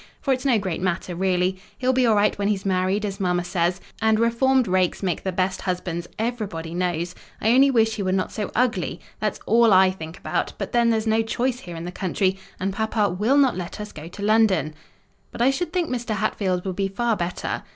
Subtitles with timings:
[0.19, 3.43] For it's no great matter, really: he'll be all right when he's married, as mamma
[3.43, 7.13] says; and reformed rakes make the best husbands, everybody knows.
[7.39, 11.05] I only wish he were not so ugly—that's all I think about: but then there's
[11.05, 14.73] no choice here in the country; and papa will not let us go to London—"
[15.31, 16.15] "But I should think Mr.
[16.15, 17.61] Hatfield would be far better."